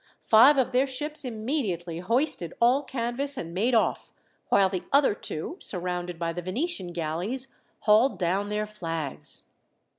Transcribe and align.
Five 0.23 0.57
of 0.57 0.71
their 0.71 0.87
ships 0.87 1.23
immediately 1.23 1.99
hoisted 1.99 2.55
all 2.59 2.81
canvas 2.81 3.37
and 3.37 3.53
made 3.53 3.75
off, 3.75 4.11
while 4.49 4.67
the 4.67 4.81
other 4.91 5.13
two, 5.13 5.57
surrounded 5.59 6.17
by 6.17 6.33
the 6.33 6.41
Venetian 6.41 6.91
galleys, 6.91 7.53
hauled 7.81 8.17
down 8.17 8.49
their 8.49 8.65
flags. 8.65 9.43